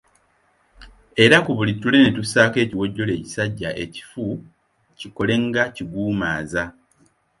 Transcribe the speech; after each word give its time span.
Era 1.23 1.37
ku 1.45 1.51
buli 1.57 1.73
ttule 1.75 1.97
ne 1.99 2.11
tussaako 2.17 2.57
ekiwojjolo 2.65 3.11
ekisajja 3.19 3.69
ekifu 3.83 4.25
kikole 4.99 5.33
nga 5.47 5.63
kiguumaaza. 5.75 6.63